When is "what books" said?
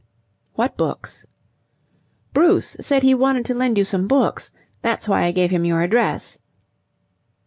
0.55-1.27